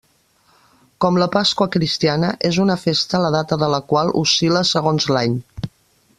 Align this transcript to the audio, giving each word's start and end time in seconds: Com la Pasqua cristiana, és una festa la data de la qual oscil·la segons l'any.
Com 1.05 1.19
la 1.23 1.27
Pasqua 1.35 1.67
cristiana, 1.75 2.31
és 2.49 2.59
una 2.65 2.79
festa 2.87 3.21
la 3.27 3.31
data 3.39 3.59
de 3.65 3.71
la 3.75 3.81
qual 3.93 4.11
oscil·la 4.23 4.65
segons 4.75 5.11
l'any. 5.17 5.39